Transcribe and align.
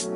On 0.00 0.08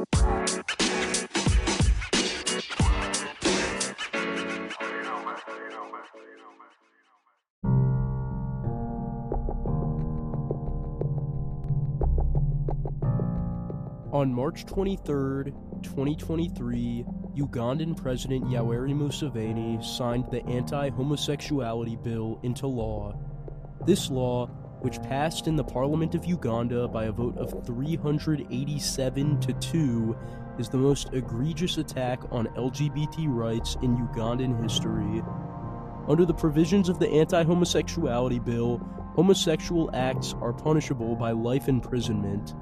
March 14.33 14.65
23, 14.65 15.53
2023, 15.83 17.05
Ugandan 17.37 17.95
President 17.95 18.45
Yoweri 18.45 18.95
Museveni 18.95 19.85
signed 19.85 20.25
the 20.31 20.43
anti 20.47 20.89
homosexuality 20.89 22.03
bill 22.03 22.41
into 22.43 22.67
law. 22.67 23.15
This 23.85 24.09
law, 24.09 24.49
which 24.85 25.01
passed 25.01 25.49
in 25.49 25.57
the 25.57 25.65
Parliament 25.65 26.15
of 26.15 26.27
Uganda 26.27 26.87
by 26.87 27.07
a 27.07 27.13
vote 27.13 27.39
of 27.39 27.65
387 27.65 29.41
to 29.41 29.53
2, 29.55 30.17
is 30.59 30.69
the 30.69 30.77
most 30.77 31.09
egregious 31.15 31.79
attack 31.79 32.21
on 32.31 32.47
LGBT 32.49 33.27
rights 33.29 33.79
in 33.81 33.97
Ugandan 33.97 34.63
history. 34.63 35.23
Under 36.07 36.27
the 36.27 36.35
provisions 36.35 36.91
of 36.91 36.99
the 36.99 37.09
anti 37.09 37.43
homosexuality 37.43 38.39
bill, 38.39 38.79
homosexual 39.15 39.91
acts 39.95 40.35
are 40.43 40.53
punishable 40.53 41.17
by 41.17 41.31
life 41.31 41.67
imprisonment 41.67 42.55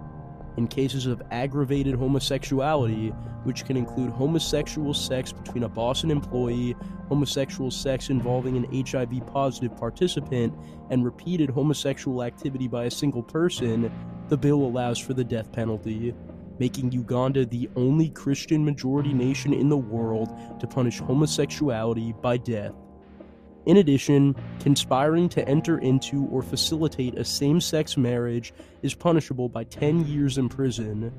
in 0.57 0.69
cases 0.69 1.07
of 1.07 1.23
aggravated 1.31 1.95
homosexuality, 1.95 3.11
which 3.45 3.65
can 3.65 3.77
include 3.77 4.11
homosexual 4.11 4.93
sex 4.95 5.33
between 5.33 5.65
a 5.65 5.69
boss 5.69 6.03
and 6.03 6.13
employee, 6.13 6.77
homosexual 7.09 7.71
sex 7.71 8.11
involving 8.11 8.57
an 8.57 8.85
HIV 8.87 9.27
positive 9.27 9.77
participant, 9.77 10.55
and 10.91 11.05
repeated 11.05 11.51
homosexual 11.51 12.23
activity 12.23 12.69
by 12.69 12.85
a 12.85 12.91
single 12.91 13.23
person, 13.23 13.91
the 14.29 14.37
bill 14.37 14.63
allows 14.63 14.99
for 14.99 15.15
the 15.15 15.25
death 15.25 15.53
penalty, 15.53 16.15
making 16.59 16.93
Uganda 16.93 17.45
the 17.45 17.69
only 17.77 18.11
Christian 18.11 18.65
majority 18.65 19.13
nation 19.13 19.53
in 19.53 19.69
the 19.69 19.77
world 19.77 20.31
to 20.61 20.67
punish 20.67 21.01
homosexuality 21.01 22.13
by 22.21 22.37
death. 22.37 22.75
In 23.65 23.77
addition, 23.77 24.35
conspiring 24.59 25.29
to 25.31 25.49
enter 25.49 25.79
into 25.79 26.27
or 26.27 26.43
facilitate 26.43 27.17
a 27.17 27.25
same 27.25 27.61
sex 27.61 27.97
marriage 27.97 28.53
is 28.83 28.95
punishable 28.95 29.49
by 29.49 29.65
10 29.65 30.07
years 30.07 30.37
in 30.37 30.49
prison. 30.49 31.13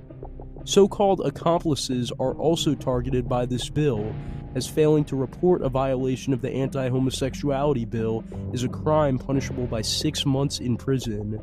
So 0.65 0.87
called 0.87 1.21
accomplices 1.25 2.11
are 2.19 2.33
also 2.33 2.75
targeted 2.75 3.29
by 3.29 3.45
this 3.45 3.69
bill, 3.69 4.13
as 4.55 4.67
failing 4.67 5.05
to 5.05 5.15
report 5.15 5.61
a 5.61 5.69
violation 5.69 6.33
of 6.33 6.41
the 6.41 6.49
anti 6.51 6.89
homosexuality 6.89 7.85
bill 7.85 8.23
is 8.53 8.63
a 8.63 8.69
crime 8.69 9.17
punishable 9.17 9.67
by 9.67 9.81
six 9.81 10.25
months 10.25 10.59
in 10.59 10.77
prison. 10.77 11.41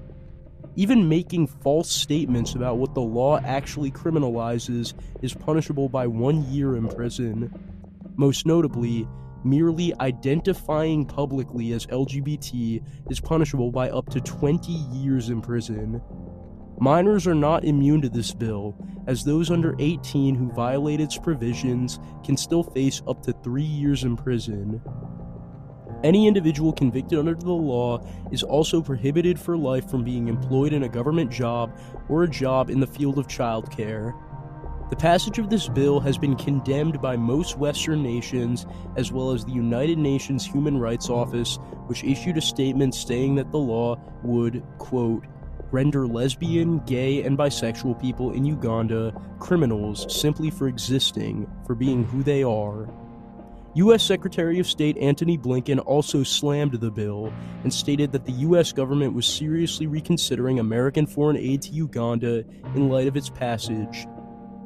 Even 0.77 1.09
making 1.09 1.47
false 1.47 1.91
statements 1.91 2.55
about 2.55 2.79
what 2.79 2.95
the 2.95 3.01
law 3.01 3.39
actually 3.41 3.91
criminalizes 3.91 4.95
is 5.23 5.35
punishable 5.35 5.89
by 5.89 6.07
one 6.07 6.45
year 6.51 6.77
in 6.77 6.89
prison. 6.89 7.53
Most 8.17 8.47
notably, 8.47 9.07
merely 9.45 9.93
identifying 10.01 11.05
publicly 11.05 11.73
as 11.73 11.87
LGBT 11.87 12.83
is 13.11 13.21
punishable 13.21 13.71
by 13.71 13.91
up 13.91 14.09
to 14.11 14.21
20 14.21 14.73
years 14.73 15.29
in 15.29 15.41
prison. 15.41 16.01
Minors 16.79 17.27
are 17.27 17.35
not 17.35 17.65
immune 17.65 18.01
to 18.01 18.09
this 18.09 18.33
bill, 18.33 18.75
as 19.07 19.23
those 19.23 19.51
under 19.51 19.75
18 19.79 20.35
who 20.35 20.51
violate 20.53 21.01
its 21.01 21.19
provisions 21.19 22.01
can 22.25 22.37
still 22.37 22.63
face 22.63 23.03
up 23.07 23.23
to 23.23 23.33
three 23.45 23.63
years 23.63 24.05
in 24.05 24.17
prison. 24.17 24.81
Any 26.03 26.27
individual 26.27 26.73
convicted 26.73 27.19
under 27.19 27.35
the 27.35 27.53
law 27.53 28.03
is 28.33 28.43
also 28.43 28.81
prohibited 28.81 29.39
for 29.39 29.59
life 29.59 29.91
from 29.91 30.03
being 30.03 30.29
employed 30.29 30.73
in 30.73 30.85
a 30.85 30.89
government 30.89 31.31
job 31.31 31.79
or 32.09 32.23
a 32.23 32.31
job 32.31 32.71
in 32.71 32.81
the 32.81 32.87
field 32.87 33.19
of 33.19 33.29
childcare. 33.29 34.15
The 34.91 34.97
passage 34.97 35.39
of 35.39 35.51
this 35.51 35.69
bill 35.69 36.01
has 36.01 36.19
been 36.19 36.35
condemned 36.35 37.01
by 37.01 37.17
most 37.17 37.57
Western 37.57 38.03
nations, 38.03 38.67
as 38.97 39.13
well 39.13 39.31
as 39.31 39.45
the 39.45 39.53
United 39.53 39.99
Nations 39.99 40.45
Human 40.45 40.79
Rights 40.79 41.09
Office, 41.09 41.61
which 41.87 42.03
issued 42.03 42.37
a 42.37 42.41
statement 42.41 42.97
saying 42.97 43.37
that 43.37 43.53
the 43.53 43.59
law 43.59 44.01
would, 44.25 44.65
quote, 44.79 45.25
render 45.71 46.09
lesbian, 46.09 46.81
gay, 46.87 47.23
and 47.23 47.39
bisexual 47.39 48.01
people 48.01 48.33
in 48.33 48.45
Uganda 48.45 49.15
criminals 49.39 50.13
simply 50.13 50.51
for 50.51 50.67
existing, 50.67 51.49
for 51.69 51.77
being 51.77 52.03
who 52.03 52.25
they 52.25 52.43
are. 52.43 52.89
U.S. 53.75 54.03
Secretary 54.03 54.59
of 54.59 54.67
State 54.67 54.99
Antony 54.99 55.39
Blinken 55.39 55.79
also 55.87 56.25
slammed 56.25 56.75
the 56.75 56.91
bill 56.91 57.33
and 57.63 57.73
stated 57.73 58.11
that 58.11 58.25
the 58.25 58.33
U.S. 58.33 58.73
government 58.73 59.15
was 59.15 59.25
seriously 59.25 59.87
reconsidering 59.87 60.59
American 60.59 61.07
foreign 61.07 61.37
aid 61.37 61.63
to 61.63 61.71
Uganda 61.71 62.45
in 62.75 62.89
light 62.89 63.07
of 63.07 63.17
its 63.17 63.31
passage 63.31 64.09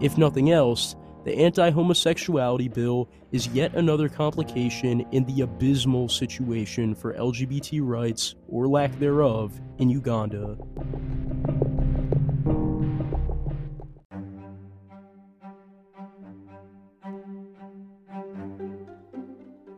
if 0.01 0.19
nothing 0.19 0.51
else, 0.51 0.97
the 1.25 1.35
anti 1.35 1.71
homosexuality 1.71 2.69
bill 2.69 3.09
is 3.33 3.47
yet 3.49 3.75
another 3.75 4.09
complication 4.09 5.07
in 5.13 5.25
the 5.25 5.41
abysmal 5.41 6.09
situation 6.09 6.95
for 6.95 7.15
LGBT 7.15 7.81
rights, 7.83 8.35
or 8.47 8.69
lack 8.69 8.99
thereof, 8.99 9.59
in 9.79 9.89
Uganda. 9.89 10.59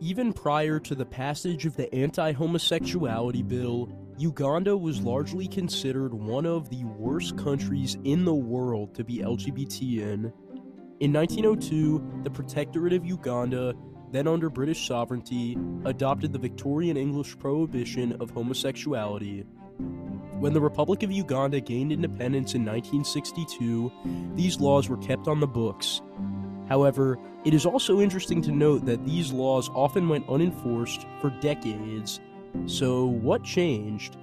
Even 0.01 0.33
prior 0.33 0.79
to 0.81 0.95
the 0.95 1.05
passage 1.05 1.65
of 1.67 1.77
the 1.77 1.93
anti 1.95 2.33
homosexuality 2.33 3.47
bill, 3.47 3.89
Uganda 4.19 4.75
was 4.75 5.03
largely 5.03 5.47
considered 5.47 6.15
one 6.15 6.47
of 6.47 6.71
the 6.71 6.85
worst 6.85 7.37
countries 7.37 7.99
in 8.05 8.25
the 8.25 8.35
world 8.35 8.95
to 8.95 9.05
be 9.05 9.19
LGBT 9.19 9.99
in. 9.99 10.33
In 11.01 11.13
1902, 11.13 12.23
the 12.23 12.31
Protectorate 12.31 12.95
of 12.95 13.05
Uganda, 13.05 13.75
then 14.13 14.27
under 14.27 14.49
British 14.49 14.89
sovereignty, 14.89 15.59
adopted 15.85 16.33
the 16.33 16.39
Victorian 16.39 16.97
English 16.97 17.39
prohibition 17.39 18.17
of 18.19 18.31
homosexuality. 18.31 19.45
When 20.39 20.55
the 20.55 20.63
Republic 20.63 21.03
of 21.03 21.13
Uganda 21.13 21.61
gained 21.61 21.93
independence 21.93 22.55
in 22.55 22.65
1962, 22.65 23.93
these 24.35 24.59
laws 24.59 24.89
were 24.89 24.97
kept 24.97 25.29
on 25.29 25.41
the 25.41 25.47
books. 25.47 26.01
However, 26.71 27.19
it 27.45 27.53
is 27.53 27.67
also 27.67 28.01
interesting 28.01 28.41
to 28.43 28.51
note 28.51 28.87
that 28.87 29.05
these 29.05 29.31
laws 29.31 29.69
often 29.75 30.09
went 30.09 30.27
unenforced 30.31 31.07
for 31.21 31.29
decades 31.41 32.21
so, 32.67 33.07
what 33.07 33.45
changed? 33.45 34.17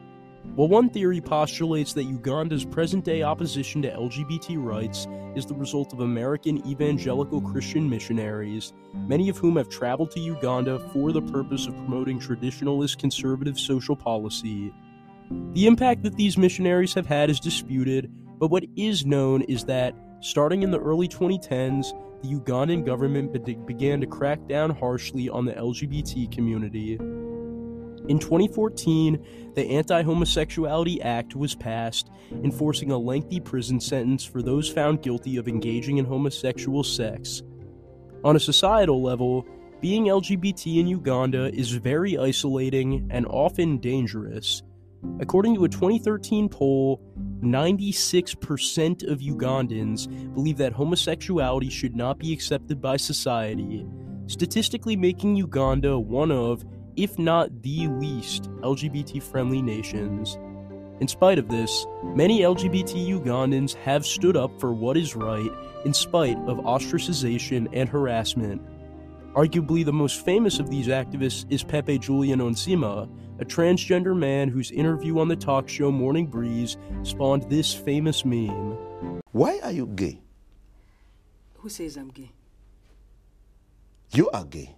Well, 0.56 0.68
one 0.68 0.90
theory 0.90 1.22
postulates 1.22 1.94
that 1.94 2.04
Uganda's 2.04 2.66
present 2.66 3.06
day 3.06 3.24
opposition 3.24 3.82
to 3.84 3.92
LGBT 3.92 4.64
rights 4.64 5.08
is 5.36 5.46
the 5.46 5.56
result 5.56 5.94
of 5.94 6.02
American 6.02 6.66
evangelical 6.68 7.42
Christian 7.42 7.90
missionaries, 7.90 8.74
many 8.94 9.30
of 9.30 9.38
whom 9.38 9.56
have 9.56 9.70
traveled 9.70 10.12
to 10.12 10.20
Uganda 10.20 10.80
for 10.92 11.12
the 11.12 11.22
purpose 11.22 11.66
of 11.66 11.74
promoting 11.76 12.20
traditionalist 12.20 13.00
conservative 13.00 13.58
social 13.58 13.96
policy. 13.96 14.72
The 15.54 15.66
impact 15.66 16.04
that 16.04 16.18
these 16.18 16.38
missionaries 16.38 16.94
have 16.94 17.08
had 17.08 17.30
is 17.30 17.40
disputed, 17.40 18.12
but 18.38 18.52
what 18.52 18.66
is 18.76 19.06
known 19.06 19.42
is 19.44 19.64
that, 19.66 19.96
starting 20.20 20.62
in 20.62 20.72
the 20.72 20.80
early 20.80 21.08
2010s, 21.08 21.94
the 22.22 22.30
Ugandan 22.30 22.86
government 22.86 23.34
began 23.66 24.00
to 24.02 24.08
crack 24.08 24.46
down 24.48 24.70
harshly 24.70 25.30
on 25.30 25.46
the 25.46 25.54
LGBT 25.54 26.32
community. 26.32 27.00
In 28.08 28.20
2014, 28.20 29.54
the 29.56 29.66
Anti 29.66 30.02
Homosexuality 30.04 31.02
Act 31.02 31.36
was 31.36 31.56
passed, 31.56 32.10
enforcing 32.32 32.92
a 32.92 32.98
lengthy 32.98 33.40
prison 33.40 33.80
sentence 33.80 34.26
for 34.26 34.42
those 34.42 34.68
found 34.68 35.02
guilty 35.02 35.38
of 35.38 35.48
engaging 35.48 35.98
in 36.00 36.06
homosexual 36.06 36.84
sex. 36.84 37.44
On 38.26 38.36
a 38.36 38.40
societal 38.40 39.02
level, 39.02 39.46
being 39.80 40.06
LGBT 40.06 40.80
in 40.80 40.88
Uganda 40.88 41.54
is 41.54 41.72
very 41.72 42.18
isolating 42.18 43.08
and 43.10 43.26
often 43.26 43.78
dangerous. 43.78 44.64
According 45.20 45.56
to 45.56 45.66
a 45.66 45.70
2013 45.70 46.50
poll, 46.50 47.02
96% 47.42 49.10
of 49.10 49.20
Ugandans 49.20 50.34
believe 50.34 50.58
that 50.58 50.74
homosexuality 50.74 51.70
should 51.70 51.96
not 51.96 52.18
be 52.18 52.32
accepted 52.32 52.82
by 52.82 52.98
society, 52.98 53.86
statistically 54.28 54.96
making 54.96 55.36
Uganda 55.36 56.00
one 56.00 56.32
of, 56.32 56.64
if 56.96 57.18
not 57.18 57.62
the 57.62 57.88
least, 57.88 58.44
LGBT 58.62 59.22
friendly 59.22 59.62
nations. 59.62 60.38
In 61.00 61.08
spite 61.08 61.40
of 61.40 61.50
this, 61.50 61.86
many 62.04 62.42
LGBT 62.42 63.20
Ugandans 63.20 63.74
have 63.76 64.06
stood 64.06 64.38
up 64.38 64.60
for 64.60 64.74
what 64.74 64.96
is 64.96 65.16
right 65.16 65.52
in 65.86 65.94
spite 65.94 66.38
of 66.48 66.58
ostracization 66.60 67.68
and 67.74 67.90
harassment. 67.90 68.62
Arguably, 69.34 69.84
the 69.84 69.92
most 69.92 70.24
famous 70.24 70.60
of 70.60 70.70
these 70.70 70.88
activists 70.88 71.46
is 71.50 71.64
Pepe 71.64 71.98
Julian 71.98 72.40
Onziema, 72.40 73.10
a 73.40 73.46
transgender 73.46 74.16
man 74.16 74.48
whose 74.48 74.70
interview 74.70 75.20
on 75.20 75.28
the 75.28 75.36
talk 75.36 75.68
show 75.68 75.92
Morning 75.92 76.28
Breeze 76.28 76.78
spawned 77.02 77.50
this 77.50 77.74
famous 77.74 78.24
meme. 78.24 78.78
Why 79.32 79.60
are 79.64 79.72
you 79.72 79.88
gay? 79.88 80.22
Who 81.56 81.70
says 81.70 81.98
I'm 81.98 82.10
gay? 82.10 82.32
You 84.12 84.30
are 84.30 84.46
gay. 84.46 84.76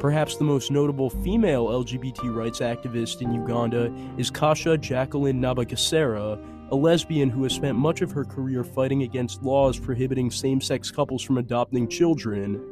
Perhaps 0.00 0.36
the 0.38 0.44
most 0.44 0.70
notable 0.70 1.10
female 1.10 1.66
LGBT 1.66 2.34
rights 2.34 2.60
activist 2.60 3.20
in 3.20 3.34
Uganda 3.34 3.94
is 4.16 4.30
Kasha 4.30 4.78
Jacqueline 4.78 5.38
Nabagesera, 5.42 6.42
a 6.70 6.74
lesbian 6.74 7.28
who 7.28 7.42
has 7.42 7.52
spent 7.52 7.76
much 7.76 8.00
of 8.00 8.10
her 8.10 8.24
career 8.24 8.64
fighting 8.64 9.02
against 9.02 9.42
laws 9.42 9.78
prohibiting 9.78 10.30
same 10.30 10.58
sex 10.58 10.90
couples 10.90 11.22
from 11.22 11.36
adopting 11.36 11.86
children. 11.86 12.64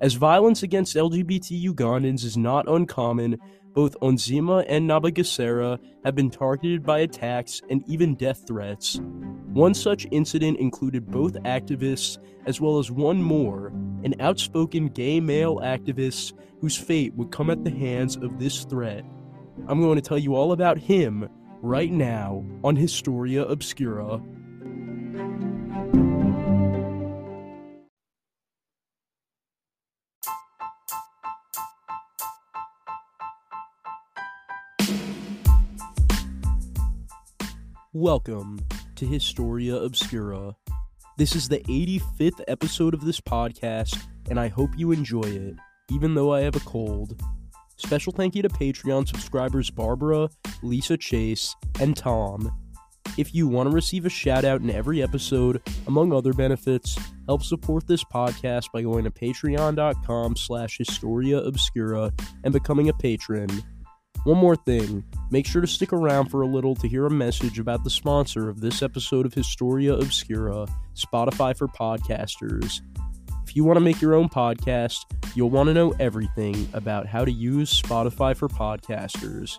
As 0.00 0.14
violence 0.14 0.64
against 0.64 0.96
LGBT 0.96 1.64
Ugandans 1.72 2.24
is 2.24 2.36
not 2.36 2.68
uncommon, 2.68 3.38
both 3.78 3.96
Onziema 4.00 4.64
and 4.68 4.90
Nabagesera 4.90 5.78
have 6.04 6.16
been 6.16 6.30
targeted 6.30 6.82
by 6.82 6.98
attacks 6.98 7.62
and 7.70 7.88
even 7.88 8.16
death 8.16 8.44
threats. 8.44 8.98
One 9.52 9.72
such 9.72 10.04
incident 10.10 10.58
included 10.58 11.08
both 11.08 11.34
activists, 11.44 12.18
as 12.44 12.60
well 12.60 12.80
as 12.80 12.90
one 12.90 13.22
more, 13.22 13.68
an 14.02 14.16
outspoken 14.18 14.88
gay 14.88 15.20
male 15.20 15.58
activist 15.58 16.32
whose 16.60 16.76
fate 16.76 17.14
would 17.14 17.30
come 17.30 17.50
at 17.50 17.62
the 17.62 17.70
hands 17.70 18.16
of 18.16 18.40
this 18.40 18.64
threat. 18.64 19.04
I'm 19.68 19.80
going 19.80 19.94
to 19.94 20.02
tell 20.02 20.18
you 20.18 20.34
all 20.34 20.50
about 20.50 20.78
him 20.78 21.28
right 21.62 21.92
now 21.92 22.44
on 22.64 22.74
Historia 22.74 23.44
Obscura. 23.44 24.20
Welcome 38.00 38.60
to 38.94 39.06
Historia 39.06 39.74
Obscura. 39.74 40.54
This 41.16 41.34
is 41.34 41.48
the 41.48 41.58
85th 41.58 42.40
episode 42.46 42.94
of 42.94 43.04
this 43.04 43.20
podcast, 43.20 44.00
and 44.30 44.38
I 44.38 44.46
hope 44.46 44.70
you 44.76 44.92
enjoy 44.92 45.22
it, 45.22 45.56
even 45.90 46.14
though 46.14 46.32
I 46.32 46.42
have 46.42 46.54
a 46.54 46.60
cold. 46.60 47.20
Special 47.74 48.12
thank 48.12 48.36
you 48.36 48.42
to 48.42 48.48
Patreon 48.48 49.08
subscribers 49.08 49.68
Barbara, 49.72 50.28
Lisa 50.62 50.96
Chase, 50.96 51.56
and 51.80 51.96
Tom. 51.96 52.56
If 53.16 53.34
you 53.34 53.48
want 53.48 53.68
to 53.68 53.74
receive 53.74 54.06
a 54.06 54.10
shout 54.10 54.44
out 54.44 54.60
in 54.60 54.70
every 54.70 55.02
episode, 55.02 55.60
among 55.88 56.12
other 56.12 56.32
benefits, 56.32 56.96
help 57.26 57.42
support 57.42 57.88
this 57.88 58.04
podcast 58.04 58.66
by 58.72 58.82
going 58.82 59.02
to 59.02 59.10
patreon.com 59.10 60.36
slash 60.36 60.78
historia 60.78 61.38
obscura 61.38 62.12
and 62.44 62.52
becoming 62.52 62.90
a 62.90 62.94
patron. 62.94 63.48
One 64.22 64.38
more 64.38 64.54
thing, 64.54 65.02
make 65.30 65.46
sure 65.46 65.60
to 65.60 65.66
stick 65.66 65.92
around 65.92 66.28
for 66.28 66.42
a 66.42 66.46
little 66.46 66.74
to 66.76 66.88
hear 66.88 67.06
a 67.06 67.10
message 67.10 67.58
about 67.58 67.84
the 67.84 67.90
sponsor 67.90 68.48
of 68.48 68.60
this 68.60 68.82
episode 68.82 69.26
of 69.26 69.34
Historia 69.34 69.94
Obscura, 69.94 70.66
Spotify 70.94 71.56
for 71.56 71.68
Podcasters. 71.68 72.80
If 73.46 73.56
you 73.56 73.64
want 73.64 73.76
to 73.76 73.80
make 73.80 74.00
your 74.00 74.14
own 74.14 74.28
podcast, 74.28 74.98
you'll 75.34 75.50
want 75.50 75.68
to 75.68 75.74
know 75.74 75.94
everything 75.98 76.68
about 76.74 77.06
how 77.06 77.24
to 77.24 77.32
use 77.32 77.80
Spotify 77.80 78.36
for 78.36 78.48
Podcasters. 78.48 79.58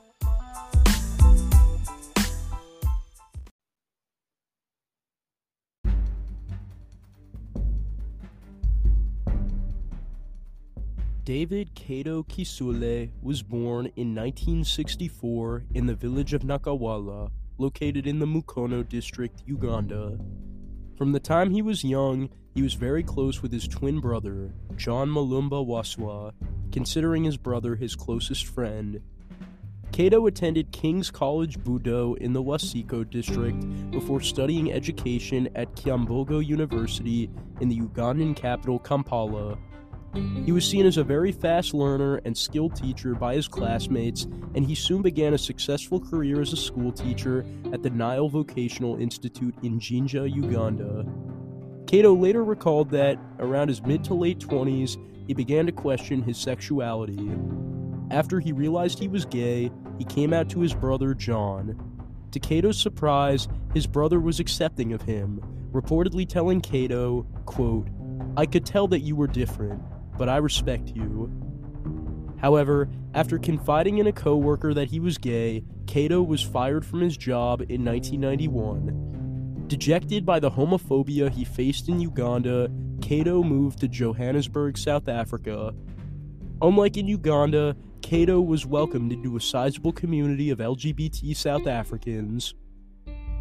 David 11.29 11.75
Kato 11.75 12.23
Kisule 12.23 13.11
was 13.21 13.43
born 13.43 13.85
in 13.95 14.15
1964 14.15 15.65
in 15.75 15.85
the 15.85 15.93
village 15.93 16.33
of 16.33 16.41
Nakawala, 16.41 17.29
located 17.59 18.07
in 18.07 18.17
the 18.17 18.25
Mukono 18.25 18.81
district, 18.81 19.43
Uganda. 19.45 20.17
From 20.97 21.11
the 21.11 21.19
time 21.19 21.51
he 21.51 21.61
was 21.61 21.83
young, 21.83 22.31
he 22.55 22.63
was 22.63 22.73
very 22.73 23.03
close 23.03 23.43
with 23.43 23.51
his 23.51 23.67
twin 23.67 23.99
brother, 23.99 24.55
John 24.75 25.07
Malumba 25.07 25.63
Waswa, 25.63 26.33
considering 26.71 27.25
his 27.25 27.37
brother 27.37 27.75
his 27.75 27.95
closest 27.95 28.47
friend. 28.47 28.99
Kato 29.91 30.25
attended 30.25 30.71
King's 30.71 31.11
College 31.11 31.59
Budo 31.59 32.17
in 32.17 32.33
the 32.33 32.41
Wakiso 32.41 33.07
district 33.07 33.91
before 33.91 34.21
studying 34.21 34.73
education 34.73 35.47
at 35.53 35.75
Kyambogo 35.75 36.43
University 36.43 37.29
in 37.61 37.69
the 37.69 37.79
Ugandan 37.79 38.35
capital 38.35 38.79
Kampala. 38.79 39.59
He 40.13 40.51
was 40.51 40.67
seen 40.67 40.85
as 40.85 40.97
a 40.97 41.03
very 41.03 41.31
fast 41.31 41.73
learner 41.73 42.17
and 42.25 42.35
skilled 42.35 42.75
teacher 42.75 43.13
by 43.13 43.35
his 43.35 43.47
classmates, 43.47 44.23
and 44.55 44.65
he 44.65 44.73
soon 44.73 45.01
began 45.01 45.33
a 45.33 45.37
successful 45.37 45.99
career 45.99 46.41
as 46.41 46.51
a 46.53 46.57
school 46.57 46.91
teacher 46.91 47.45
at 47.71 47.83
the 47.83 47.89
Nile 47.89 48.29
Vocational 48.29 48.99
Institute 48.99 49.53
in 49.61 49.79
Jinja, 49.79 50.27
Uganda. 50.27 51.05
Kato 51.85 52.15
later 52.15 52.43
recalled 52.43 52.89
that, 52.91 53.19
around 53.39 53.67
his 53.67 53.83
mid 53.83 54.03
to 54.05 54.13
late 54.15 54.39
20s, 54.39 54.97
he 55.27 55.33
began 55.33 55.67
to 55.67 55.71
question 55.71 56.23
his 56.23 56.37
sexuality. 56.37 57.31
After 58.09 58.39
he 58.39 58.51
realized 58.51 58.97
he 58.97 59.07
was 59.07 59.25
gay, 59.25 59.71
he 59.99 60.05
came 60.05 60.33
out 60.33 60.49
to 60.49 60.61
his 60.61 60.73
brother 60.73 61.13
John. 61.13 61.79
To 62.31 62.39
Kato's 62.39 62.79
surprise, 62.79 63.47
his 63.75 63.85
brother 63.85 64.19
was 64.19 64.39
accepting 64.39 64.93
of 64.93 65.03
him, 65.03 65.39
reportedly 65.71 66.27
telling 66.27 66.61
Kato, 66.61 67.27
quote, 67.45 67.87
I 68.35 68.45
could 68.45 68.65
tell 68.65 68.87
that 68.87 69.01
you 69.01 69.15
were 69.15 69.27
different 69.27 69.81
but 70.19 70.29
I 70.29 70.37
respect 70.37 70.89
you. 70.95 71.31
However, 72.39 72.89
after 73.13 73.39
confiding 73.39 73.97
in 73.97 74.07
a 74.07 74.11
coworker 74.11 74.73
that 74.73 74.89
he 74.89 74.99
was 74.99 75.17
gay, 75.17 75.63
Kato 75.87 76.21
was 76.21 76.43
fired 76.43 76.85
from 76.85 77.01
his 77.01 77.17
job 77.17 77.61
in 77.61 77.83
1991. 77.83 79.65
Dejected 79.67 80.25
by 80.25 80.39
the 80.39 80.51
homophobia 80.51 81.31
he 81.31 81.45
faced 81.45 81.89
in 81.89 81.99
Uganda, 81.99 82.69
Kato 83.01 83.41
moved 83.41 83.79
to 83.79 83.87
Johannesburg, 83.87 84.77
South 84.77 85.07
Africa. 85.07 85.73
Unlike 86.61 86.97
in 86.97 87.07
Uganda, 87.07 87.75
Kato 88.01 88.41
was 88.41 88.65
welcomed 88.65 89.13
into 89.13 89.37
a 89.37 89.41
sizable 89.41 89.93
community 89.93 90.49
of 90.49 90.59
LGBT 90.59 91.35
South 91.35 91.65
Africans. 91.65 92.55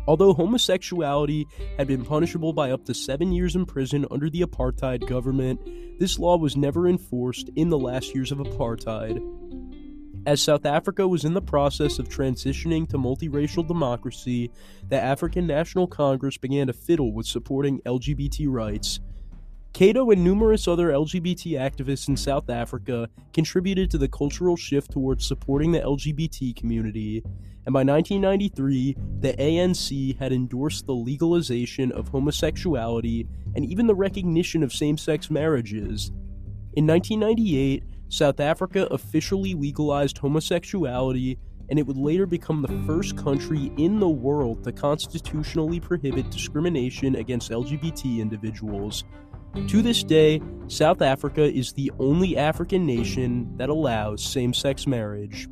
Although 0.09 0.33
homosexuality 0.33 1.47
had 1.77 1.87
been 1.87 2.03
punishable 2.03 2.55
by 2.55 2.71
up 2.71 2.87
to 2.87 2.95
seven 2.95 3.31
years 3.31 3.55
in 3.55 3.67
prison 3.67 4.07
under 4.11 4.31
the 4.31 4.41
apartheid 4.41 5.07
government, 5.07 5.61
this 6.01 6.19
law 6.19 6.39
was 6.39 6.57
never 6.57 6.89
enforced 6.89 7.51
in 7.57 7.69
the 7.69 7.79
last 7.79 8.15
years 8.15 8.33
of 8.33 8.39
apartheid. 8.39 9.23
As 10.25 10.41
South 10.41 10.65
Africa 10.65 11.07
was 11.07 11.27
in 11.27 11.35
the 11.35 11.43
process 11.43 11.99
of 11.99 12.09
transitioning 12.09 12.89
to 12.89 12.97
multiracial 12.97 13.69
democracy, 13.69 14.51
the 14.89 14.99
African 14.99 15.47
National 15.47 15.87
Congress 15.87 16.39
began 16.39 16.69
to 16.69 16.73
fiddle 16.73 17.13
with 17.13 17.27
supporting 17.27 17.83
LGBT 17.83 18.47
rights. 18.49 19.01
Kato 19.79 20.11
and 20.11 20.25
numerous 20.25 20.67
other 20.67 20.89
LGBT 20.89 21.53
activists 21.53 22.09
in 22.09 22.17
South 22.17 22.51
Africa 22.51 23.09
contributed 23.33 23.89
to 23.93 23.97
the 23.97 24.09
cultural 24.09 24.57
shift 24.57 24.91
towards 24.91 25.25
supporting 25.25 25.71
the 25.71 25.79
LGBT 25.79 26.57
community, 26.57 27.23
and 27.65 27.73
by 27.73 27.85
1993, 27.85 28.97
the 29.21 29.35
ANC 29.35 30.19
had 30.19 30.33
endorsed 30.33 30.87
the 30.87 30.95
legalization 30.97 31.93
of 31.93 32.09
homosexuality 32.09 33.29
and 33.55 33.65
even 33.67 33.87
the 33.87 33.95
recognition 33.95 34.65
of 34.65 34.73
same 34.73 34.99
sex 34.99 35.31
marriages. 35.31 36.11
In 36.73 36.85
1998, 36.85 37.85
South 38.09 38.41
Africa 38.41 38.89
officially 38.91 39.55
legalized 39.55 40.19
homosexuality, 40.19 41.39
and 41.69 41.79
it 41.79 41.87
would 41.87 41.97
later 41.97 42.27
become 42.27 42.63
the 42.63 42.85
first 42.85 43.17
country 43.17 43.71
in 43.77 44.01
the 44.01 44.09
world 44.09 44.65
to 44.65 44.73
constitutionally 44.73 45.79
prohibit 45.79 46.33
discrimination 46.33 47.15
against 47.15 47.53
LGBT 47.53 48.19
individuals. 48.19 49.05
To 49.55 49.83
this 49.83 50.03
day, 50.03 50.41
South 50.69 51.03
Africa 51.03 51.43
is 51.43 51.73
the 51.73 51.91
only 51.99 52.37
African 52.37 52.87
nation 52.87 53.57
that 53.57 53.69
allows 53.69 54.23
same 54.23 54.53
sex 54.53 54.87
marriage. 54.87 55.49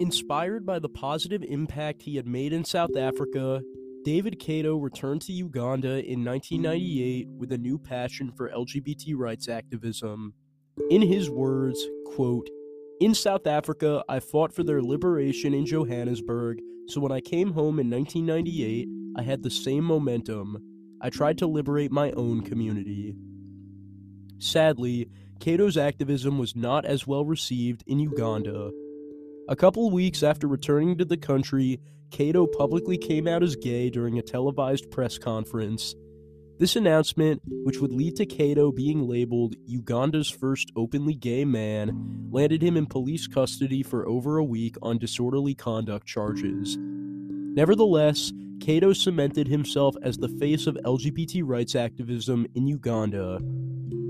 Inspired 0.00 0.66
by 0.66 0.78
the 0.78 0.88
positive 0.88 1.42
impact 1.42 2.02
he 2.02 2.16
had 2.16 2.26
made 2.26 2.52
in 2.52 2.64
South 2.64 2.96
Africa, 2.96 3.62
David 4.04 4.38
Kato 4.38 4.76
returned 4.76 5.22
to 5.22 5.32
Uganda 5.32 6.04
in 6.04 6.24
1998 6.24 7.28
with 7.28 7.52
a 7.52 7.58
new 7.58 7.78
passion 7.78 8.32
for 8.36 8.50
LGBT 8.50 9.14
rights 9.16 9.48
activism. 9.48 10.34
In 10.90 11.02
his 11.02 11.30
words, 11.30 11.86
quote, 12.14 12.48
in 13.02 13.16
South 13.16 13.48
Africa, 13.48 14.04
I 14.08 14.20
fought 14.20 14.54
for 14.54 14.62
their 14.62 14.80
liberation 14.80 15.54
in 15.54 15.66
Johannesburg, 15.66 16.60
so 16.86 17.00
when 17.00 17.10
I 17.10 17.20
came 17.20 17.52
home 17.52 17.80
in 17.80 17.90
1998, 17.90 18.88
I 19.16 19.22
had 19.22 19.42
the 19.42 19.50
same 19.50 19.82
momentum. 19.82 20.58
I 21.00 21.10
tried 21.10 21.38
to 21.38 21.48
liberate 21.48 21.90
my 21.90 22.12
own 22.12 22.42
community. 22.42 23.16
Sadly, 24.38 25.08
Kato's 25.40 25.76
activism 25.76 26.38
was 26.38 26.54
not 26.54 26.84
as 26.84 27.04
well 27.04 27.24
received 27.24 27.82
in 27.88 27.98
Uganda. 27.98 28.70
A 29.48 29.56
couple 29.56 29.90
weeks 29.90 30.22
after 30.22 30.46
returning 30.46 30.96
to 30.98 31.04
the 31.04 31.16
country, 31.16 31.80
Kato 32.12 32.46
publicly 32.46 32.98
came 32.98 33.26
out 33.26 33.42
as 33.42 33.56
gay 33.56 33.90
during 33.90 34.20
a 34.20 34.22
televised 34.22 34.92
press 34.92 35.18
conference. 35.18 35.96
This 36.58 36.76
announcement, 36.76 37.42
which 37.64 37.78
would 37.78 37.92
lead 37.92 38.16
to 38.16 38.26
Kato 38.26 38.70
being 38.70 39.08
labeled 39.08 39.56
Uganda's 39.66 40.30
first 40.30 40.70
openly 40.76 41.14
gay 41.14 41.44
man, 41.44 42.28
landed 42.30 42.62
him 42.62 42.76
in 42.76 42.86
police 42.86 43.26
custody 43.26 43.82
for 43.82 44.06
over 44.06 44.38
a 44.38 44.44
week 44.44 44.76
on 44.82 44.98
disorderly 44.98 45.54
conduct 45.54 46.06
charges. 46.06 46.76
Nevertheless, 46.78 48.32
Kato 48.60 48.92
cemented 48.92 49.48
himself 49.48 49.96
as 50.02 50.18
the 50.18 50.28
face 50.28 50.66
of 50.66 50.76
LGBT 50.84 51.42
rights 51.44 51.74
activism 51.74 52.46
in 52.54 52.68
Uganda. 52.68 53.38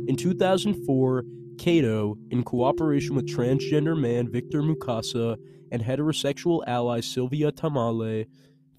In 0.09 0.17
2004, 0.17 1.25
Kato, 1.59 2.19
in 2.31 2.43
cooperation 2.43 3.15
with 3.15 3.29
transgender 3.29 3.99
man 3.99 4.31
Victor 4.31 4.63
Mukasa 4.63 5.37
and 5.71 5.83
heterosexual 5.83 6.63
ally 6.67 7.01
Sylvia 7.01 7.51
Tamale, 7.51 8.27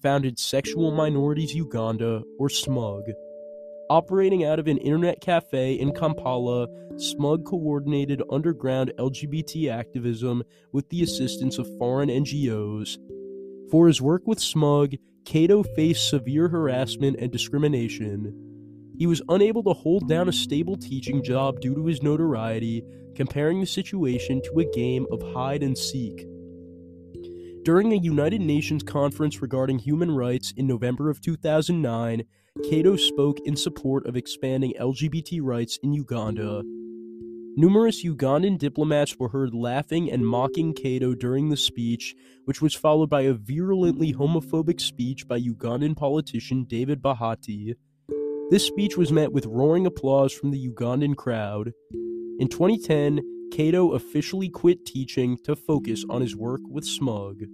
founded 0.00 0.38
Sexual 0.38 0.92
Minorities 0.92 1.54
Uganda, 1.54 2.22
or 2.38 2.48
SMUG. 2.48 3.02
Operating 3.90 4.44
out 4.44 4.58
of 4.58 4.66
an 4.66 4.78
internet 4.78 5.20
cafe 5.20 5.74
in 5.74 5.92
Kampala, 5.92 6.68
SMUG 6.94 7.44
coordinated 7.44 8.22
underground 8.30 8.92
LGBT 8.98 9.70
activism 9.70 10.42
with 10.72 10.88
the 10.88 11.02
assistance 11.02 11.58
of 11.58 11.68
foreign 11.76 12.08
NGOs. 12.08 12.96
For 13.70 13.86
his 13.86 14.00
work 14.00 14.26
with 14.26 14.38
SMUG, 14.38 14.98
Kato 15.26 15.62
faced 15.62 16.08
severe 16.08 16.48
harassment 16.48 17.18
and 17.18 17.30
discrimination. 17.30 18.32
He 18.96 19.06
was 19.06 19.20
unable 19.28 19.62
to 19.64 19.74
hold 19.74 20.08
down 20.08 20.30
a 20.30 20.32
stable 20.32 20.76
teaching 20.78 21.22
job 21.22 21.60
due 21.60 21.74
to 21.74 21.84
his 21.84 22.02
notoriety, 22.02 22.84
comparing 23.14 23.60
the 23.60 23.66
situation 23.66 24.40
to 24.44 24.60
a 24.60 24.70
game 24.72 25.06
of 25.12 25.20
hide 25.34 25.62
and 25.62 25.76
seek. 25.76 26.24
During 27.64 27.92
a 27.92 27.96
United 27.96 28.40
Nations 28.40 28.82
conference 28.82 29.42
regarding 29.42 29.78
human 29.78 30.10
rights 30.10 30.54
in 30.56 30.66
November 30.66 31.10
of 31.10 31.20
2009, 31.20 32.22
Kato 32.62 32.94
spoke 32.94 33.40
in 33.44 33.56
support 33.56 34.06
of 34.06 34.16
expanding 34.16 34.74
LGBT 34.80 35.40
rights 35.42 35.76
in 35.82 35.92
Uganda. 35.92 36.62
Numerous 37.56 38.04
Ugandan 38.04 38.58
diplomats 38.58 39.18
were 39.18 39.28
heard 39.28 39.52
laughing 39.52 40.08
and 40.08 40.24
mocking 40.24 40.72
Kato 40.72 41.16
during 41.16 41.48
the 41.48 41.56
speech, 41.56 42.14
which 42.44 42.62
was 42.62 42.72
followed 42.72 43.10
by 43.10 43.22
a 43.22 43.34
virulently 43.34 44.12
homophobic 44.12 44.80
speech 44.80 45.26
by 45.26 45.40
Ugandan 45.40 45.96
politician 45.96 46.62
David 46.62 47.02
Bahati. 47.02 47.74
This 48.50 48.64
speech 48.64 48.96
was 48.96 49.10
met 49.10 49.32
with 49.32 49.46
roaring 49.46 49.84
applause 49.84 50.32
from 50.32 50.52
the 50.52 50.68
Ugandan 50.68 51.16
crowd. 51.16 51.72
In 52.38 52.46
2010, 52.48 53.20
Kato 53.50 53.92
officially 53.92 54.48
quit 54.48 54.86
teaching 54.86 55.36
to 55.44 55.56
focus 55.56 56.04
on 56.08 56.20
his 56.20 56.36
work 56.36 56.60
with 56.68 56.84
SMUG. 56.84 57.48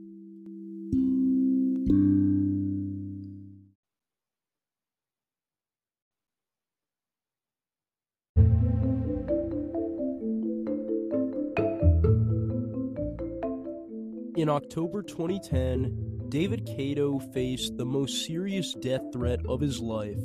October 14.63 15.03
2010, 15.03 16.27
David 16.29 16.67
Kato 16.67 17.19
faced 17.19 17.79
the 17.79 17.85
most 17.85 18.27
serious 18.27 18.75
death 18.75 19.01
threat 19.11 19.41
of 19.49 19.59
his 19.59 19.81
life. 19.81 20.21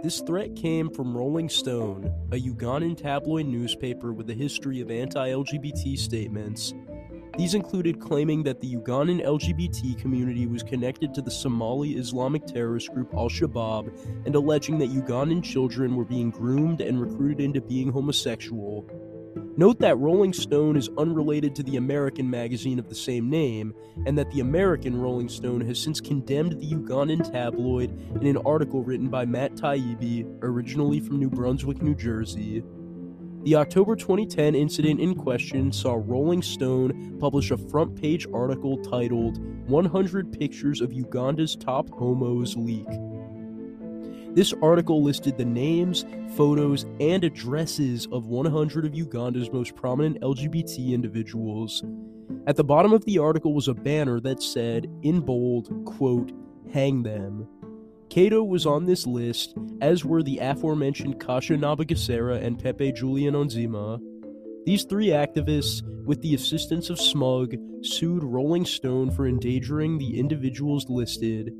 This 0.00 0.20
threat 0.20 0.54
came 0.54 0.88
from 0.88 1.16
Rolling 1.16 1.48
Stone, 1.48 2.04
a 2.30 2.36
Ugandan 2.36 2.96
tabloid 2.96 3.46
newspaper 3.46 4.12
with 4.12 4.30
a 4.30 4.34
history 4.34 4.80
of 4.80 4.92
anti 4.92 5.28
LGBT 5.28 5.98
statements. 5.98 6.72
These 7.36 7.54
included 7.54 7.98
claiming 7.98 8.44
that 8.44 8.60
the 8.60 8.76
Ugandan 8.76 9.24
LGBT 9.24 9.98
community 9.98 10.46
was 10.46 10.62
connected 10.62 11.12
to 11.12 11.20
the 11.20 11.32
Somali 11.32 11.96
Islamic 11.96 12.46
terrorist 12.46 12.94
group 12.94 13.12
Al 13.12 13.28
Shabaab 13.28 14.24
and 14.24 14.36
alleging 14.36 14.78
that 14.78 14.90
Ugandan 14.90 15.42
children 15.42 15.96
were 15.96 16.04
being 16.04 16.30
groomed 16.30 16.80
and 16.80 17.00
recruited 17.00 17.40
into 17.40 17.60
being 17.60 17.90
homosexual. 17.90 18.88
Note 19.56 19.78
that 19.78 19.98
Rolling 19.98 20.32
Stone 20.32 20.76
is 20.76 20.90
unrelated 20.98 21.54
to 21.54 21.62
the 21.62 21.76
American 21.76 22.28
magazine 22.28 22.80
of 22.80 22.88
the 22.88 22.94
same 22.94 23.30
name, 23.30 23.72
and 24.04 24.18
that 24.18 24.28
the 24.32 24.40
American 24.40 25.00
Rolling 25.00 25.28
Stone 25.28 25.60
has 25.60 25.80
since 25.80 26.00
condemned 26.00 26.60
the 26.60 26.70
Ugandan 26.72 27.30
tabloid 27.30 27.90
in 28.20 28.26
an 28.26 28.38
article 28.38 28.82
written 28.82 29.08
by 29.08 29.24
Matt 29.24 29.54
Taibbi, 29.54 30.40
originally 30.42 30.98
from 30.98 31.20
New 31.20 31.30
Brunswick, 31.30 31.80
New 31.82 31.94
Jersey. 31.94 32.64
The 33.44 33.54
October 33.54 33.94
2010 33.94 34.56
incident 34.56 34.98
in 34.98 35.14
question 35.14 35.70
saw 35.70 36.02
Rolling 36.04 36.42
Stone 36.42 37.18
publish 37.20 37.52
a 37.52 37.56
front 37.56 37.94
page 37.94 38.26
article 38.34 38.78
titled 38.78 39.38
100 39.68 40.32
Pictures 40.32 40.80
of 40.80 40.92
Uganda's 40.92 41.54
Top 41.54 41.90
Homos 41.90 42.56
Leak. 42.56 42.88
This 44.34 44.52
article 44.60 45.00
listed 45.00 45.38
the 45.38 45.44
names, 45.44 46.04
photos, 46.36 46.86
and 46.98 47.22
addresses 47.22 48.08
of 48.10 48.26
100 48.26 48.84
of 48.84 48.92
Uganda's 48.92 49.52
most 49.52 49.76
prominent 49.76 50.20
LGBT 50.22 50.92
individuals. 50.92 51.84
At 52.48 52.56
the 52.56 52.64
bottom 52.64 52.92
of 52.92 53.04
the 53.04 53.18
article 53.18 53.54
was 53.54 53.68
a 53.68 53.74
banner 53.74 54.18
that 54.20 54.42
said, 54.42 54.88
in 55.02 55.20
bold, 55.20 55.70
quote, 55.86 56.32
hang 56.72 57.04
them. 57.04 57.46
Kato 58.10 58.42
was 58.42 58.66
on 58.66 58.86
this 58.86 59.06
list, 59.06 59.54
as 59.80 60.04
were 60.04 60.22
the 60.22 60.38
aforementioned 60.38 61.20
Kasha 61.20 61.54
Nabagesera 61.54 62.42
and 62.42 62.58
Pepe 62.58 62.90
Julian 62.90 63.34
Onziema. 63.34 64.00
These 64.66 64.82
three 64.84 65.08
activists, 65.08 65.82
with 66.04 66.20
the 66.22 66.34
assistance 66.34 66.90
of 66.90 66.98
SMUG, 66.98 67.86
sued 67.86 68.24
Rolling 68.24 68.64
Stone 68.64 69.12
for 69.12 69.28
endangering 69.28 69.98
the 69.98 70.18
individuals 70.18 70.86
listed. 70.88 71.52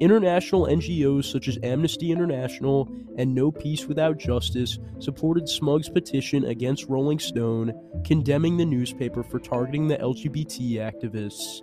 International 0.00 0.66
NGOs 0.66 1.30
such 1.30 1.48
as 1.48 1.58
Amnesty 1.62 2.10
International 2.10 2.88
and 3.16 3.34
No 3.34 3.52
Peace 3.52 3.86
Without 3.86 4.18
Justice 4.18 4.78
supported 4.98 5.44
SMUG's 5.44 5.88
petition 5.88 6.44
against 6.44 6.88
Rolling 6.88 7.18
Stone, 7.18 7.72
condemning 8.04 8.56
the 8.56 8.64
newspaper 8.64 9.22
for 9.22 9.38
targeting 9.38 9.88
the 9.88 9.96
LGBT 9.96 10.74
activists. 10.76 11.62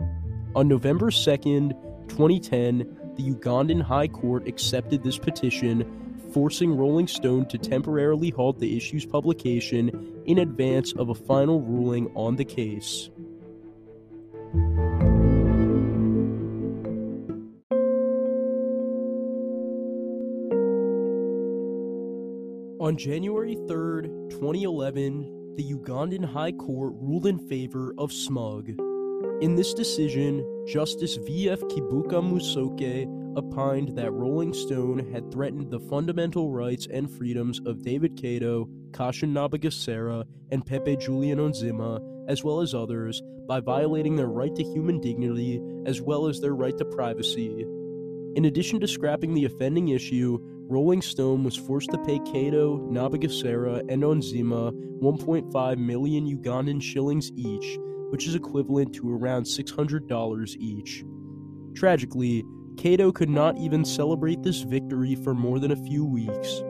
On 0.55 0.67
November 0.67 1.11
2nd, 1.11 1.71
2010, 2.07 3.13
the 3.15 3.31
Ugandan 3.31 3.81
High 3.81 4.07
Court 4.07 4.47
accepted 4.47 5.03
this 5.03 5.17
petition, 5.17 6.15
forcing 6.33 6.75
Rolling 6.77 7.07
Stone 7.07 7.47
to 7.47 7.57
temporarily 7.57 8.29
halt 8.29 8.59
the 8.59 8.77
issue's 8.77 9.05
publication 9.05 10.21
in 10.25 10.37
advance 10.39 10.93
of 10.93 11.09
a 11.09 11.15
final 11.15 11.61
ruling 11.61 12.11
on 12.15 12.35
the 12.35 12.45
case. 12.45 13.09
On 22.79 22.95
January 22.95 23.55
3, 23.67 24.03
2011, 24.29 25.55
the 25.57 25.73
Ugandan 25.73 26.23
High 26.23 26.53
Court 26.53 26.93
ruled 26.95 27.25
in 27.25 27.37
favor 27.37 27.93
of 27.97 28.09
SMUG. 28.09 28.69
In 29.43 29.55
this 29.55 29.73
decision, 29.73 30.65
Justice 30.65 31.17
V.F. 31.17 31.59
Kibuka 31.59 32.23
Musoke 32.23 33.35
opined 33.35 33.97
that 33.97 34.13
Rolling 34.13 34.53
Stone 34.53 35.11
had 35.11 35.29
threatened 35.29 35.69
the 35.69 35.81
fundamental 35.81 36.51
rights 36.51 36.87
and 36.89 37.11
freedoms 37.11 37.59
of 37.65 37.81
David 37.81 38.15
Kato, 38.15 38.69
Kasha 38.93 39.25
Nabagesera, 39.25 40.23
and 40.49 40.65
Pepe 40.65 40.95
Julian 40.95 41.39
Onziema, 41.39 41.99
as 42.29 42.45
well 42.45 42.61
as 42.61 42.73
others, 42.73 43.21
by 43.45 43.59
violating 43.59 44.15
their 44.15 44.27
right 44.27 44.55
to 44.55 44.63
human 44.63 45.01
dignity 45.01 45.61
as 45.85 46.01
well 46.01 46.27
as 46.27 46.39
their 46.39 46.55
right 46.55 46.77
to 46.77 46.85
privacy. 46.85 47.65
In 48.35 48.45
addition 48.45 48.79
to 48.79 48.87
scrapping 48.87 49.33
the 49.33 49.43
offending 49.43 49.89
issue, 49.89 50.39
Rolling 50.69 51.01
Stone 51.01 51.43
was 51.43 51.55
forced 51.55 51.89
to 51.89 51.97
pay 51.97 52.19
Kato, 52.19 52.77
Nabagesera, 52.91 53.79
and 53.91 54.03
Onziema 54.03 54.71
1.5 55.01 55.77
million 55.79 56.27
Ugandan 56.27 56.79
shillings 56.79 57.31
each, 57.35 57.79
which 58.11 58.27
is 58.27 58.35
equivalent 58.35 58.93
to 58.93 59.11
around 59.11 59.45
$600 59.45 60.55
each. 60.57 61.03
Tragically, 61.73 62.45
Kato 62.77 63.11
could 63.11 63.31
not 63.31 63.57
even 63.57 63.83
celebrate 63.83 64.43
this 64.43 64.61
victory 64.61 65.15
for 65.15 65.33
more 65.33 65.57
than 65.57 65.71
a 65.71 65.85
few 65.87 66.05
weeks. 66.05 66.61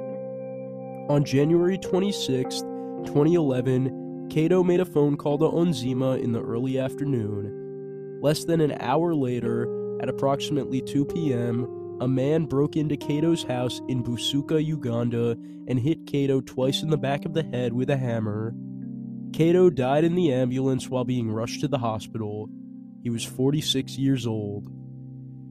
On 1.09 1.25
January 1.25 1.77
26, 1.77 2.61
2011, 3.03 4.27
Kato 4.29 4.63
made 4.63 4.79
a 4.79 4.85
phone 4.85 5.17
call 5.17 5.37
to 5.39 5.43
Onziema 5.43 6.23
in 6.23 6.31
the 6.31 6.41
early 6.41 6.79
afternoon. 6.79 8.21
Less 8.21 8.45
than 8.45 8.61
an 8.61 8.77
hour 8.79 9.13
later, 9.13 9.67
at 10.01 10.07
approximately 10.07 10.81
2 10.81 11.03
p.m., 11.03 11.78
a 12.01 12.07
man 12.07 12.45
broke 12.45 12.75
into 12.75 12.95
Kato's 12.97 13.43
house 13.43 13.81
in 13.87 14.03
Busuka, 14.03 14.63
Uganda, 14.63 15.31
and 15.67 15.79
hit 15.79 16.07
Kato 16.07 16.41
twice 16.41 16.81
in 16.81 16.89
the 16.89 16.97
back 16.97 17.25
of 17.25 17.33
the 17.33 17.43
head 17.43 17.73
with 17.73 17.89
a 17.89 17.97
hammer. 17.97 18.53
Kato 19.33 19.69
died 19.69 20.03
in 20.03 20.15
the 20.15 20.31
ambulance 20.33 20.89
while 20.89 21.03
being 21.03 21.31
rushed 21.31 21.61
to 21.61 21.67
the 21.67 21.77
hospital. 21.77 22.49
He 23.03 23.09
was 23.09 23.23
46 23.23 23.97
years 23.97 24.25
old. 24.25 24.69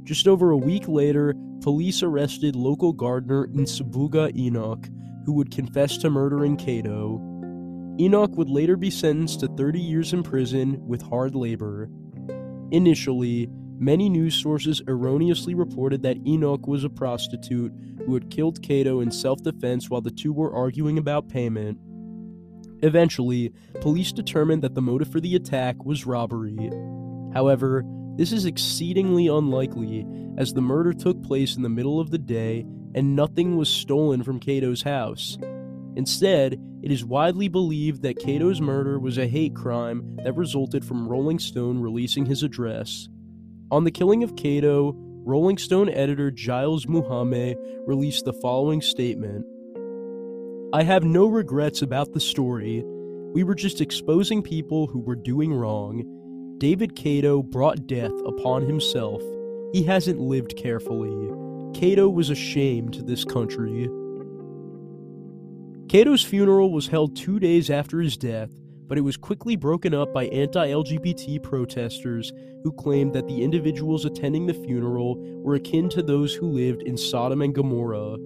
Just 0.05 0.27
over 0.27 0.51
a 0.51 0.57
week 0.57 0.89
later, 0.89 1.35
police 1.61 2.03
arrested 2.03 2.57
local 2.57 2.93
gardener 2.93 3.47
Nsubuga 3.49 4.35
Enoch, 4.37 4.89
who 5.25 5.35
would 5.35 5.51
confess 5.51 5.99
to 5.99 6.11
murdering 6.11 6.57
Kato. 6.57 7.21
Enoch 8.01 8.37
would 8.37 8.49
later 8.49 8.77
be 8.77 8.91
sentenced 8.91 9.41
to 9.41 9.49
30 9.49 9.81
years 9.81 10.13
in 10.13 10.23
prison 10.23 10.79
with 10.87 11.03
hard 11.03 11.35
labor. 11.35 11.91
Initially, 12.71 13.51
Many 13.79 14.09
news 14.09 14.35
sources 14.35 14.83
erroneously 14.89 15.55
reported 15.55 16.03
that 16.03 16.27
Enoch 16.27 16.67
was 16.67 16.85
a 16.85 16.91
prostitute 16.91 17.73
who 18.05 18.15
had 18.15 18.31
killed 18.31 18.63
Kato 18.63 19.01
in 19.01 19.11
self 19.11 19.43
defense 19.43 19.89
while 19.89 20.01
the 20.01 20.11
two 20.11 20.33
were 20.33 20.53
arguing 20.53 20.99
about 20.99 21.29
payment. 21.29 21.79
Eventually, 22.83 23.53
police 23.81 24.13
determined 24.13 24.63
that 24.63 24.75
the 24.75 24.83
motive 24.83 25.11
for 25.11 25.21
the 25.21 25.37
attack 25.37 25.85
was 25.85 26.07
robbery. 26.07 26.71
However, 27.35 27.85
This 28.19 28.33
is 28.33 28.47
exceedingly 28.47 29.29
unlikely, 29.29 30.05
as 30.39 30.53
the 30.53 30.61
murder 30.61 30.93
took 30.93 31.23
place 31.23 31.55
in 31.55 31.63
the 31.63 31.69
middle 31.69 32.01
of 32.01 32.11
the 32.11 32.19
day 32.19 32.67
and 32.97 33.15
nothing 33.15 33.57
was 33.57 33.69
stolen 33.69 34.25
from 34.25 34.41
Kato's 34.41 34.83
house. 34.83 35.39
Instead, 35.95 36.61
it 36.83 36.91
is 36.91 37.05
widely 37.05 37.47
believed 37.47 38.03
that 38.03 38.19
Kato's 38.19 38.61
murder 38.61 38.99
was 38.99 39.19
a 39.19 39.29
hate 39.29 39.55
crime 39.55 40.17
that 40.25 40.37
resulted 40.37 40.85
from 40.85 41.07
Rolling 41.07 41.39
Stone 41.39 41.79
releasing 41.79 42.27
his 42.27 42.43
address. 42.43 43.09
On 43.71 43.85
the 43.85 43.91
killing 43.91 44.23
of 44.23 44.35
Kato, 44.35 44.95
Rolling 44.97 45.59
Stone 45.59 45.91
editor 45.91 46.31
Giles 46.31 46.87
Muhame 46.87 47.55
released 47.87 48.25
the 48.25 48.33
following 48.33 48.81
statement 48.81 49.45
I 50.73 50.83
have 50.83 51.05
no 51.05 51.27
regrets 51.27 51.83
about 51.83 52.13
the 52.13 52.21
story. 52.21 52.83
We 53.35 53.45
were 53.45 53.55
just 53.55 53.83
exposing 53.83 54.43
people 54.43 54.87
who 54.87 55.01
were 55.01 55.17
doing 55.17 55.53
wrong. 55.53 56.57
David 56.57 56.97
Kato 56.97 57.43
brought 57.43 57.87
death 57.87 58.13
upon 58.25 58.63
himself. 58.67 59.21
He 59.75 59.83
hasn't 59.83 60.19
lived 60.19 60.57
carefully. 60.57 61.31
Kato 61.79 62.09
was 62.09 62.31
a 62.31 62.35
shame 62.35 62.89
to 62.93 63.03
this 63.03 63.23
country. 63.23 63.91
Kato's 65.91 66.25
funeral 66.25 66.73
was 66.73 66.89
held 66.89 67.17
two 67.17 67.39
days 67.39 67.69
after 67.69 68.01
his 68.01 68.17
death, 68.17 68.51
but 68.89 68.99
it 68.99 69.03
was 69.03 69.17
quickly 69.17 69.55
broken 69.55 69.95
up 69.95 70.13
by 70.13 70.27
anti 70.27 70.67
LGBT 70.69 71.43
protesters 71.43 72.33
who 72.65 72.73
claimed 72.73 73.13
that 73.13 73.29
the 73.29 73.45
individuals 73.45 74.05
attending 74.05 74.47
the 74.47 74.55
funeral 74.55 75.17
were 75.43 75.55
akin 75.55 75.89
to 75.91 76.03
those 76.03 76.35
who 76.35 76.47
lived 76.49 76.83
in 76.83 76.97
Sodom 76.97 77.43
and 77.43 77.55
Gomorrah. 77.55 78.17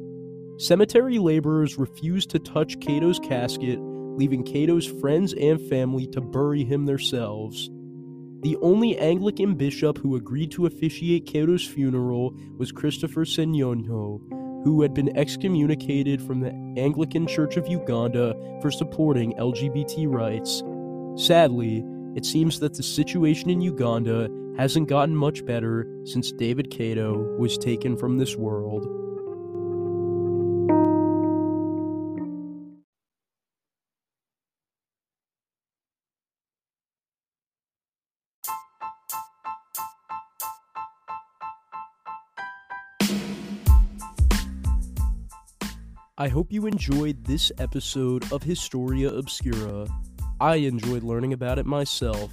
Cemetery 0.58 1.18
laborers 1.18 1.76
refused 1.76 2.30
to 2.30 2.38
touch 2.38 2.78
Kato's 2.80 3.18
casket, 3.18 3.78
leaving 3.80 4.44
Kato's 4.44 4.86
friends 4.86 5.34
and 5.34 5.60
family 5.68 6.06
to 6.08 6.20
bury 6.20 6.62
him 6.62 6.86
themselves. 6.86 7.68
The 8.42 8.56
only 8.60 8.98
Anglican 8.98 9.54
bishop 9.54 9.98
who 9.98 10.16
agreed 10.16 10.50
to 10.52 10.66
officiate 10.66 11.26
Kato's 11.26 11.66
funeral 11.66 12.34
was 12.58 12.72
Christopher 12.72 13.24
Senyonjo, 13.24 14.20
who 14.64 14.82
had 14.82 14.94
been 14.94 15.16
excommunicated 15.16 16.22
from 16.22 16.40
the 16.40 16.50
Anglican 16.80 17.26
Church 17.26 17.56
of 17.56 17.68
Uganda 17.68 18.34
for 18.60 18.70
supporting 18.70 19.32
LGBT 19.34 20.06
rights. 20.08 20.62
Sadly, 21.16 21.84
it 22.14 22.24
seems 22.24 22.60
that 22.60 22.74
the 22.74 22.82
situation 22.82 23.50
in 23.50 23.60
Uganda 23.60 24.28
hasn't 24.56 24.88
gotten 24.88 25.16
much 25.16 25.44
better 25.44 25.86
since 26.04 26.30
David 26.30 26.70
Kato 26.70 27.36
was 27.38 27.56
taken 27.58 27.96
from 27.96 28.18
this 28.18 28.36
world. 28.36 28.86
I 46.18 46.28
hope 46.28 46.52
you 46.52 46.66
enjoyed 46.66 47.24
this 47.24 47.50
episode 47.58 48.30
of 48.32 48.42
Historia 48.42 49.08
Obscura. 49.08 49.86
I 50.42 50.56
enjoyed 50.56 51.02
learning 51.02 51.32
about 51.32 51.58
it 51.58 51.64
myself. 51.64 52.30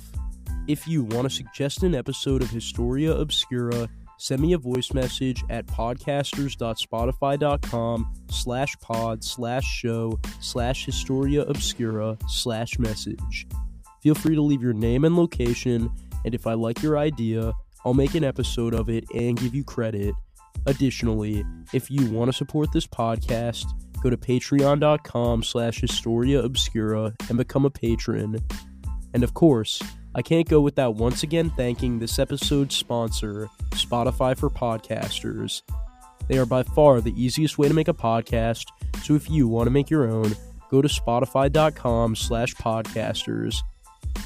If 0.67 0.85
you 0.85 1.05
want 1.05 1.29
to 1.29 1.33
suggest 1.33 1.83
an 1.83 1.95
episode 1.95 2.41
of 2.41 2.49
Historia 2.49 3.15
Obscura, 3.15 3.87
send 4.17 4.41
me 4.41 4.51
a 4.51 4.57
voice 4.57 4.93
message 4.93 5.45
at 5.49 5.65
podcasters.spotify.com 5.67 8.13
slash 8.29 8.75
pod 8.81 9.23
slash 9.23 9.63
show 9.63 10.19
slash 10.41 10.85
Historia 10.85 11.43
Obscura 11.43 12.17
slash 12.27 12.77
message. 12.79 13.47
Feel 14.03 14.15
free 14.15 14.35
to 14.35 14.41
leave 14.41 14.61
your 14.61 14.73
name 14.73 15.05
and 15.05 15.15
location, 15.15 15.89
and 16.25 16.35
if 16.35 16.45
I 16.45 16.53
like 16.53 16.83
your 16.83 16.97
idea, 16.97 17.53
I'll 17.85 17.93
make 17.93 18.15
an 18.15 18.25
episode 18.25 18.73
of 18.73 18.89
it 18.89 19.05
and 19.15 19.39
give 19.39 19.55
you 19.55 19.63
credit. 19.63 20.13
Additionally, 20.65 21.43
if 21.73 21.89
you 21.89 22.09
want 22.11 22.29
to 22.29 22.37
support 22.37 22.71
this 22.71 22.87
podcast, 22.87 23.65
go 24.01 24.09
to 24.09 24.17
patreon.com 24.17 25.43
slash 25.43 25.79
historia 25.79 26.41
obscura 26.41 27.13
and 27.27 27.37
become 27.37 27.65
a 27.65 27.69
patron. 27.69 28.37
And 29.13 29.23
of 29.23 29.33
course, 29.33 29.81
I 30.15 30.21
can't 30.21 30.47
go 30.47 30.61
without 30.61 30.95
once 30.95 31.23
again 31.23 31.51
thanking 31.51 31.99
this 31.99 32.19
episode's 32.19 32.75
sponsor, 32.75 33.49
Spotify 33.71 34.37
for 34.37 34.49
Podcasters. 34.49 35.61
They 36.27 36.37
are 36.37 36.45
by 36.45 36.63
far 36.63 37.01
the 37.01 37.13
easiest 37.21 37.57
way 37.57 37.67
to 37.67 37.73
make 37.73 37.87
a 37.87 37.93
podcast, 37.93 38.65
so 39.03 39.15
if 39.15 39.29
you 39.29 39.47
want 39.47 39.67
to 39.67 39.71
make 39.71 39.89
your 39.89 40.09
own, 40.09 40.35
go 40.69 40.81
to 40.81 40.87
spotify.com 40.87 42.15
slash 42.15 42.53
podcasters. 42.55 43.57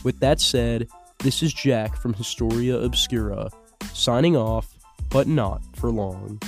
With 0.04 0.20
that 0.20 0.42
said, 0.42 0.88
this 1.20 1.42
is 1.42 1.54
Jack 1.54 1.96
from 1.96 2.14
Historia 2.14 2.78
Obscura, 2.78 3.50
signing 3.94 4.36
off 4.36 4.73
but 5.14 5.28
not 5.28 5.62
for 5.76 5.92
long. 5.92 6.40